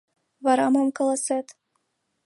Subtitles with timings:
[0.45, 1.47] Вара мом каласет?